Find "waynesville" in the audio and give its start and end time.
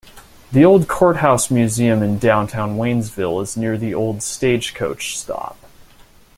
2.75-3.43